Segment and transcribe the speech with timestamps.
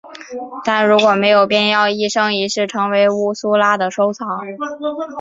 [0.65, 4.27] 但如果没有便要一生一世成为乌苏拉的收藏。